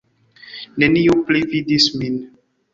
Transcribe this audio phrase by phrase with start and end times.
[0.85, 2.19] Neniu pli vidis min.